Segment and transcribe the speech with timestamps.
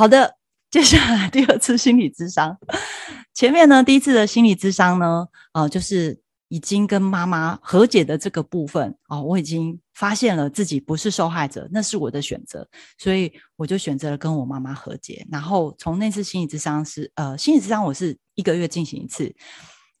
[0.00, 0.38] 好的，
[0.70, 2.56] 接下来第二次心理智商，
[3.34, 6.18] 前面呢第一次的心理智商呢，呃，就是
[6.48, 12.66] 已经跟妈妈和解的这个部分哦，我已经发现了自己不是受害者，那是我的选择，
[12.96, 15.26] 所以我就选择了跟我妈妈和解。
[15.30, 19.30] 然后从那次心理智商是呃，心理智商我是一个月进行一次，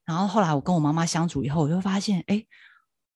[0.06, 2.42] 然后后来我跟我妈妈相处以后，我就发现，哎，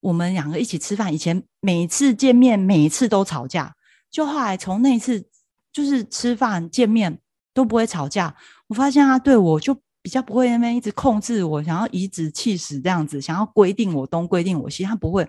[0.01, 3.75] 我们两个一起吃饭，以前每次见面每一次都吵架，
[4.11, 5.27] 就后来从那次。
[5.75, 7.19] 就是吃饭见面
[7.53, 8.35] 都不会吵架，
[8.69, 15.29] 我发现他对我就比较不会那边一直控制我，想要颐指气使这样子，想要规定我东规定我西，他不会。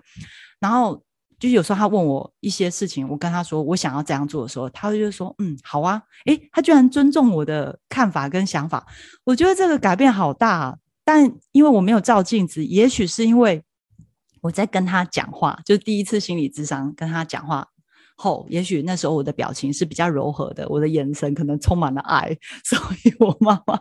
[0.60, 1.02] 然后
[1.38, 8.86] 就是有时候他问我一些事情，我跟他说我想要这样做的时候，他就说嗯好啊，诶，他居然尊重我的看法跟想法，
[9.24, 10.78] 我觉得这个改变好大。
[11.04, 13.62] 但因为我没有照镜子，也许是因为
[14.40, 17.68] 我在跟他讲话，就第一次心理智商跟他讲话。
[18.16, 23.78] 后，也许那时候我的表情是比较柔和的，我的眼神可能充满了爱， 所以我妈妈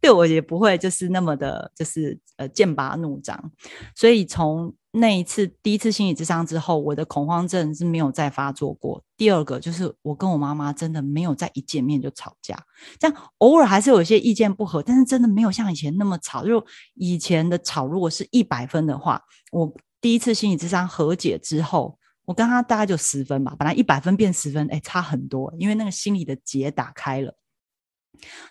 [0.00, 3.50] 对我也不会就是那么的，就是呃剑拔弩张。
[3.94, 9.02] 所以从那一次第一次心理智商之后，我的恐慌症是没有再发作过。
[9.16, 12.56] 第二个就是我跟我妈妈真的没有再一见面就吵架，
[13.00, 16.46] 这样偶尔还是有一些意见不合，但是真的没有像以前那么吵。
[16.46, 21.98] 就以前的吵，如果是一百分的话，我第一次心理智商和解之后。
[22.26, 27.34] 我跟他大概就十分吧，本来一百分变十分，哎，差很多，因为那个心理的结打开了。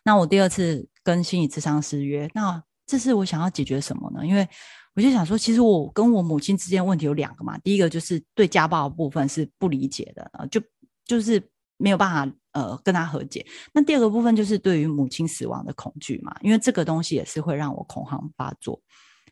[0.03, 4.25] 那我第二次跟心理咨商师约，那这是我想要解决什么呢？
[4.25, 4.47] 因为
[4.93, 10.61] 我就想说，其实我跟我母亲之间问题有两个嘛，第一个就是对家暴的部分是不理解的啊，就
[11.03, 11.43] 就是
[11.77, 13.45] 没有办法呃跟他和解。
[13.73, 18.81] 那第二个部分就是对于母亲死亡的恐惧嘛，因为这个东西也是会让我恐慌发作。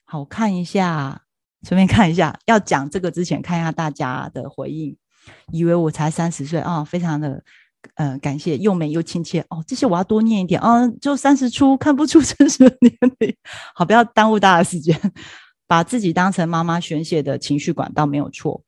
[0.04, 1.22] 好，看一下。
[1.64, 4.96] 顺便看一下，要讲这个之前看一下大家的回应，
[5.52, 7.44] 以为我才三十岁啊，非常的
[7.96, 9.40] 呃感谢，又美又亲切。
[9.50, 13.36] 哦，这些我要多念一点啊，就三十出看不出真实的年龄，
[13.74, 15.00] 好，不要耽误大家时间，
[15.66, 18.62] 把自己当成妈妈宣泄的情绪管道没有错，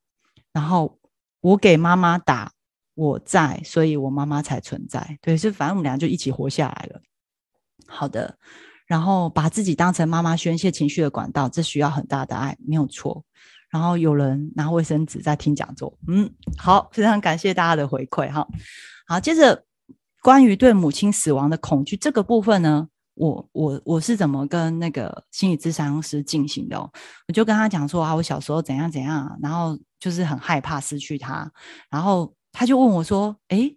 [0.53, 0.97] 然后
[1.41, 2.51] 我给妈妈打
[2.93, 7.01] 我在，所以我妈妈才存在，对，是反正我们俩就一起活下来了，
[7.87, 8.37] 好的。
[8.85, 13.23] 然后把自己当成妈妈宣泄情绪的管道，这需要很大的爱，没有错。
[13.71, 18.47] 然后有人拿卫生纸在听讲座，嗯，好，非常感谢大家的回馈哈。
[19.05, 19.65] 好，接着
[20.21, 26.79] 关于对母亲死亡的恐惧这个部分呢，我我我是怎么跟那个心理咨商师进行的？
[26.79, 31.51] 我就跟他讲说啊，我小时候怎样怎样，然后就是很害怕失去他，
[31.89, 33.69] 然后他就问我说，哎，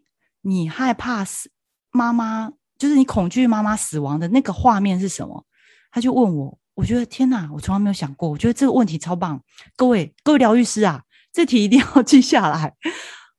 [0.42, 1.50] 你害怕死
[1.90, 2.52] 妈妈？
[2.78, 5.44] 就是你恐惧妈妈死亡的那个画面是什么？
[5.90, 8.28] 他就问我，我觉得天哪，我从来没有想过。
[8.28, 9.42] 我觉得这个问题超棒，
[9.76, 11.02] 各位各位疗愈师啊，
[11.32, 12.74] 这题一定要记下来。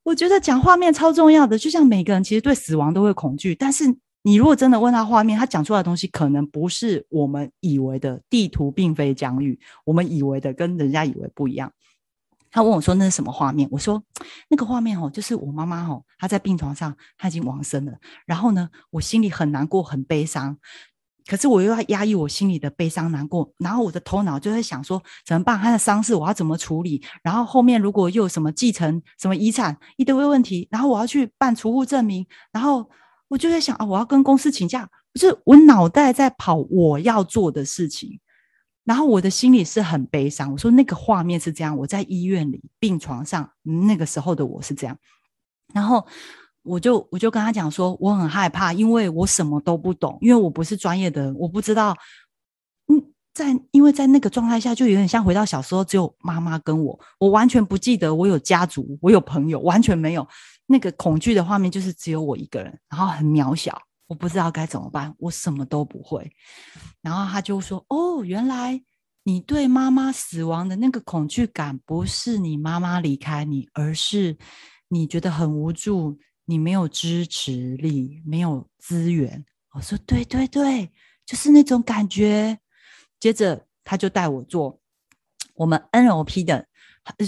[0.04, 3.86] 我觉得讲画面超重要的，就像每个人其实对死亡都会恐惧，但是
[4.24, 11.72] 你如果真的问他画面，他讲出来的东西可能不是我们以为的地图，并非疆域，我们以为的跟人家以为不一样。
[12.52, 14.04] 他问我说：“那是什么画面？”我说
[14.50, 17.94] ：“那个画面哦，就是我妈妈哦，她在病床上，她已经亡生了。
[18.26, 20.58] 然后呢，我心里很难过，很悲伤。
[21.28, 23.54] 可是我又要压抑我心里的悲伤、难过。
[23.60, 25.60] 然后我的头脑就在想说，怎么办？
[25.60, 27.04] 她的丧事我要怎么处理？
[27.22, 32.26] 然后后面如果又有什么继承、什么遗产一堆问题，然后我要去办储户证明。
[32.52, 32.90] 然后
[33.28, 38.20] 我就在想啊，我要跟公司请假，就是我脑袋在跑我要做的事情。”
[38.90, 40.52] 然后我的心里是很悲伤。
[40.52, 43.48] 我说那个画面是这样，我在医院里病床上，
[43.86, 44.98] 那个时候的我是这样。
[45.76, 46.04] 然后
[46.64, 51.96] 我就我就跟他讲说，我很害怕，因为我什么都不懂，因为我不是专业的人，我不知道。
[52.88, 53.00] 嗯，
[53.32, 60.28] 在因为在那个状态下，就有点像回到小时候，只有妈妈跟我，我完全不记得我有家族，我有朋友，完全没有
[60.66, 63.80] 那个恐惧的画面，就是只有我一个人，然后很渺小。
[64.10, 66.32] 我不知道该怎么办，我什么都不会。
[67.00, 68.82] 然后他就说：“哦，原来
[69.24, 74.36] 你对妈妈死亡的那个恐惧感，不是你妈妈离开你，而是
[74.88, 80.92] 你觉得很无助，你没有支持力，没有资源。”我说：“对对对，
[81.24, 82.58] 就是那种感觉。”
[83.22, 84.82] 接着他就带我做
[85.54, 86.66] 我们 NLP 的，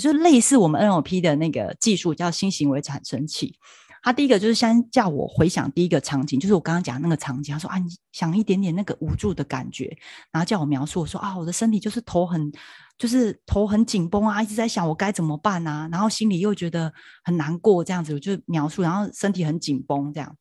[0.01, 3.55] 就类似我们 NLP 的那个技术，叫新行为产生器。
[4.01, 7.53] 他第一个就是先叫我回想第一个场景，就是我刚刚讲那个场景。
[7.53, 9.95] 他说啊，你想一点点那个无助的感觉，
[10.31, 11.01] 然后叫我描述。
[11.01, 12.51] 我说啊，我的身体就是头很，
[12.97, 16.91] 就是头很紧绷啊，一直在想我该怎么办啊，然后心里又觉得
[17.23, 20.35] 很难过，这样子我就描述，然后身体很紧绷这样。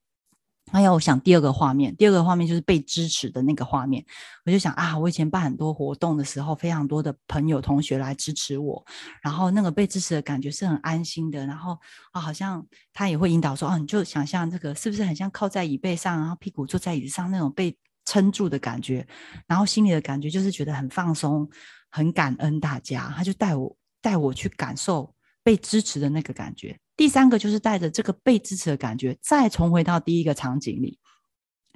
[0.72, 4.04] 哎呀，我想第二个画面，第二个画面就是被支持的那个画面。
[4.44, 8.84] 我就想啊，我以前办很多活动的时候，非常多的朋友同学来支持我，
[9.20, 11.44] 然后那个被支持的感觉是很安心的。
[11.44, 11.76] 然后
[12.12, 19.06] 啊，好像他也会引导说，哦，你就想象这个是不是很像靠在椅背上，然后屁股坐在椅子上那种被撑住的感觉，
[19.48, 21.48] 然后心里的感觉就是觉得很放松，
[21.90, 23.12] 很感恩大家。
[23.16, 25.12] 他就带我带我去感受
[25.42, 26.78] 被支持的那个感觉。
[27.00, 30.98] 第三个就是带着这个被支持的感觉，再重回到第一个场景里，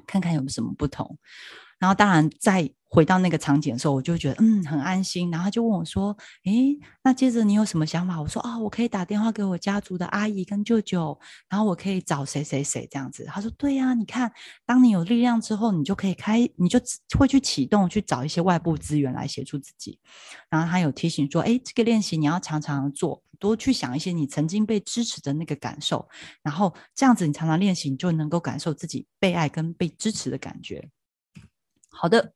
[0.07, 1.17] 看看有什么不同。
[1.79, 5.31] 然后，当然再回到那个场景的时候，我就觉得嗯很安心。
[5.31, 11.19] 然后他就问我说：“诶，那接着你有什么想法？”我说：“啊，我可以打电话给我家族的阿姨跟舅舅，
[11.49, 14.31] 然后我可以找谁谁谁这样子。”他说：“对呀，你看，
[14.67, 16.79] 当你有力量之后，你就可以开，你就
[17.19, 19.99] 会去启动，去找一些外部资源来协助自己。”
[20.51, 26.09] 然后他有提醒说：“诶，这个练习你要常常做，多去想一些你曾经被支持的那个感受，
[26.43, 30.89] 然后这样子你常常练习，你就能够感受自己被爱跟被支持的感觉。”
[31.93, 32.33] 好的，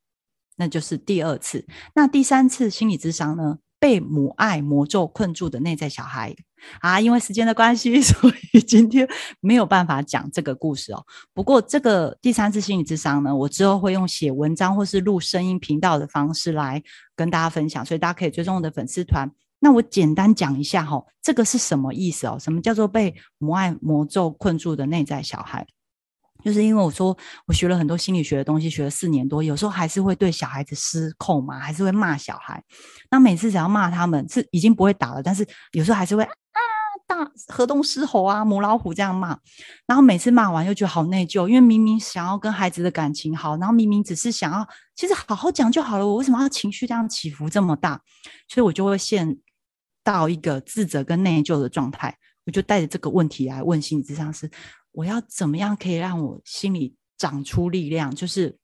[0.56, 1.66] 那就是第二次。
[1.94, 3.58] 那第三次心理智商呢？
[3.81, 6.34] 被母爱魔咒困住的内在小孩
[6.81, 9.08] 啊，因为时间的关系， 所以今天
[9.38, 11.06] 没有办法讲这个故事哦。
[11.32, 16.82] 不过这个第三次心理智商呢，我之后会用写文章或是录声音频道的方式来
[17.14, 19.31] 跟大家分享，所以大家可以追踪我的粉丝团。
[19.60, 22.38] 那我简单讲一下哈，这个是什么意思哦？
[22.38, 25.66] 什么叫做被母爱魔咒困住的内在小孩？
[26.44, 32.62] 就是因为我说我学了很多心理学的东西，学了四年多，有时候还是会对小孩子失控嘛，还是会骂小孩。
[33.10, 36.31] 那每次只要骂他们，是已经不会打了，但是有时候还是会啊
[37.08, 39.37] 大河东狮吼啊，母老虎这样骂。
[39.84, 44.64] 然后每次骂完又觉得好内疚，因为明明想要跟孩子的感情好，然后明明只是想要
[44.94, 48.00] 其实好好讲就好了，我为什么要情绪这样起伏这么大？
[48.49, 49.37] 所以我就会陷
[50.08, 52.16] 到一个自责跟内疚的状态。
[52.46, 54.50] 我就带着这个问题来问心理咨商师。
[54.93, 58.14] 我要怎么样可以让我心里长出力量？
[58.14, 58.56] 就是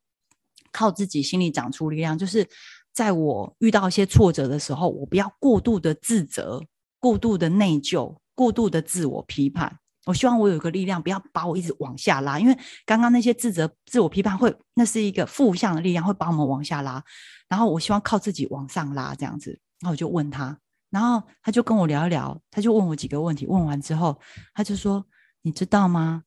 [0.73, 2.17] 靠自己心里长出力量。
[2.17, 2.49] 就是
[2.95, 6.65] 在我遇到一些挫折的时候，我不要过度的自责、
[6.99, 9.79] 过度的内疚、过度的自我批判。
[10.07, 12.41] 我希望我有一个力量，不要把我一直往下拉。
[12.41, 17.05] 因为刚刚那些自责、自我批判会，那是一个负向的力量，会把我们往下拉。
[17.51, 19.51] 然后我希望靠自己往上拉，这样子。
[19.81, 20.59] 然后我就问他，
[20.95, 23.45] 然后他就跟我聊一聊，他就问我几个问题。
[23.47, 24.17] 问完之后，
[24.55, 25.05] 他就说。
[25.47, 26.23] 你知道吗？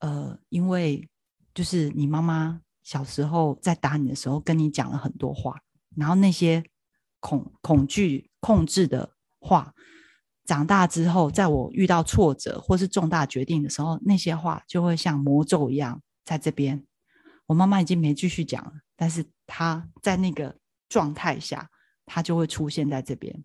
[0.00, 1.08] 呃，因为
[1.54, 5.56] 就是你妈妈小时候在打你的时候，跟你讲了很多话，
[5.94, 6.64] 然后那些
[7.20, 9.72] 恐恐惧控制的话，
[10.44, 16.84] 长大之后，在我遇到挫折或是重大决定的时候，那些话就会像魔咒一样在这边。
[17.46, 20.58] 我妈妈已经没继续讲了，但是她在那个
[20.88, 21.70] 状态下，
[22.04, 23.44] 她就会出现在这边。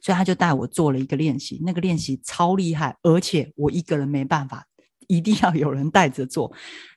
[0.00, 4.66] 所以他就带我做了一个练习，那个练习超厉害，而且我一个人没办法，
[5.08, 6.52] 一定要有人带着做。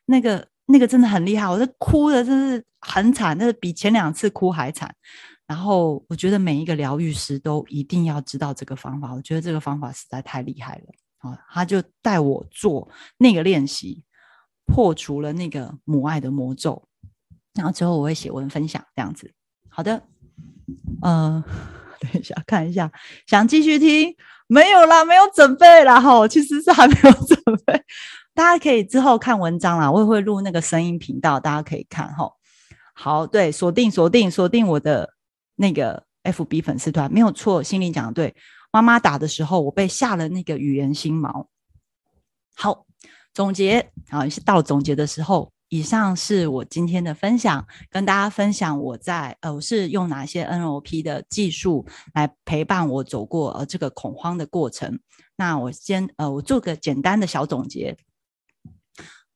[0.06, 4.94] 那个那个真的很厉害，我这哭的真是很惨，那比前两次哭还惨。
[5.46, 10.84] 然后我觉得每一个疗愈师都一定要知道这个方法，我觉得这个方法实在太厉害了
[11.18, 11.38] 啊！
[11.50, 14.04] 他就带我做那个练习，
[14.64, 16.88] 破除了那个母爱的魔咒。
[17.52, 19.30] 然后之后我会写文分享这样子。
[19.68, 20.02] 好的，
[21.02, 21.44] 呃。
[22.12, 22.90] 等一下，看一下，
[23.26, 24.14] 想继续听？
[24.46, 26.00] 没有啦，没有准备啦。
[26.00, 26.28] 哈。
[26.28, 27.82] 其实是还没有准备，
[28.34, 29.90] 大家可以之后看文章啦。
[29.90, 32.30] 我也会录那个声音频道，大家可以看哈。
[32.92, 35.14] 好，对，锁定锁定锁定我的
[35.56, 38.34] 那个 FB 粉丝团，没有错，心里讲的对。
[38.70, 41.46] 妈妈打的时候，我被下了那个语言心锚。
[42.54, 42.84] 好，
[43.32, 45.53] 总结啊，是到总结的时候。
[45.74, 55.00] 以上是我今天的分享，跟大家分享我在呃，我是用哪些 NLP 的技术来陪伴我走过呃这个恐慌的过程。
[55.34, 57.96] 那我先呃，我做个简单的小总结。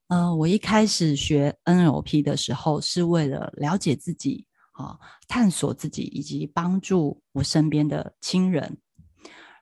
[0.06, 8.78] 嗯，我一开始学 NLP 的时候是为了了解自己啊，探索自己，以及帮助我身边的亲人。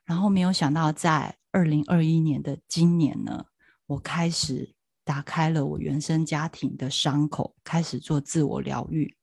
[0.05, 3.47] 然后没有想到，在二零二一年的今年呢，
[3.87, 4.76] 我开始。
[5.07, 9.17] 打开了我原生家庭的伤口，开始做自我疗愈，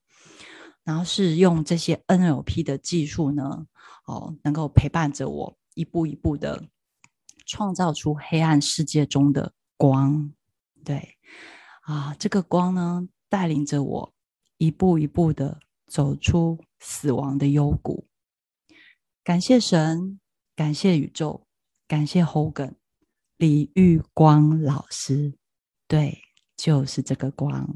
[0.86, 3.68] 然后是用这些 NLP 的技术呢，
[4.06, 6.70] 哦，能够陪伴着我一步一步的
[7.46, 10.34] 创造出黑暗世界中的光。
[10.86, 11.18] 对，
[11.82, 14.14] 啊，这个光呢，带领着我
[14.58, 18.08] 一步一步的走出死亡的幽谷。
[19.22, 20.22] 感谢神，
[20.56, 21.46] 感谢宇宙，
[21.90, 22.76] 感谢 Hogan
[23.36, 25.38] 李玉光老师。
[25.94, 26.18] 对，
[26.58, 27.70] 就是这个光。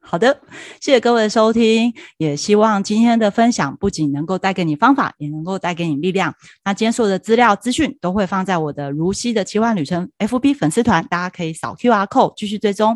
[0.00, 0.40] 好的，
[0.80, 6.34] 谢谢各位的收听，也希望今天的分享不仅能够带给你方法，也能够带给你力量。
[6.64, 12.90] 那今天所有的资料资讯都会放在我的如溪的奇幻旅程 FB 粉丝团，大家可以扫 QR code 继续追踪。